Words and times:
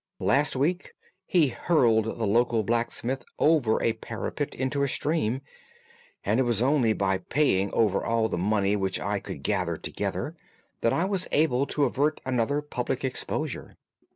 "Last 0.17 0.55
week 0.55 0.93
he 1.27 1.49
hurled 1.49 2.05
the 2.05 2.25
local 2.25 2.63
blacksmith 2.63 3.23
over 3.37 3.79
a 3.83 3.93
parapet 3.93 4.55
into 4.55 4.81
a 4.81 4.87
stream, 4.87 5.41
and 6.23 6.39
it 6.39 6.43
was 6.43 6.59
only 6.59 6.91
by 6.93 7.19
paying 7.19 7.71
over 7.71 8.03
all 8.03 8.27
the 8.27 8.35
money 8.39 8.75
which 8.75 8.99
I 8.99 9.19
could 9.19 9.43
gather 9.43 9.77
together 9.77 10.35
that 10.79 10.91
I 10.91 11.05
was 11.05 11.27
able 11.31 11.67
to 11.67 11.83
avert 11.83 12.19
another 12.25 12.63
public 12.63 13.05
exposure. 13.05 13.77